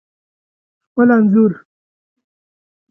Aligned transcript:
خپل 0.89 1.07
انځور 1.17 1.51